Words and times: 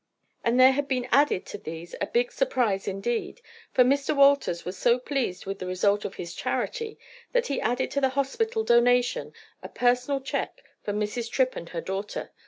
And 0.43 0.59
there 0.59 0.71
had 0.71 0.87
been 0.87 1.07
added 1.11 1.45
to 1.45 1.59
these 1.59 1.93
a 2.01 2.07
big 2.07 2.31
surprise 2.31 2.87
indeed, 2.87 3.39
for 3.71 3.83
Mr. 3.83 4.15
Wolters 4.15 4.65
was 4.65 4.75
so 4.75 4.97
pleased 4.97 5.45
with 5.45 5.59
the 5.59 5.67
result 5.67 6.05
of 6.05 6.15
his 6.15 6.33
charity, 6.33 6.97
that 7.33 7.45
he 7.45 7.61
added 7.61 7.91
to 7.91 8.01
the 8.01 8.09
hospital 8.17 8.63
donation 8.63 9.31
a 9.61 9.69
personal 9.69 10.19
check 10.19 10.63
for 10.83 10.91
Mrs. 10.91 11.29
Tripp 11.29 11.55
and 11.55 11.69
her 11.69 11.81
daughter. 11.81 12.31